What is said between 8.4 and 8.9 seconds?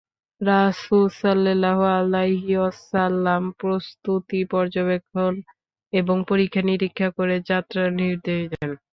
দেন।